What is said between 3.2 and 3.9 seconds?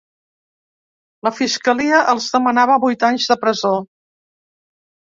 de presó.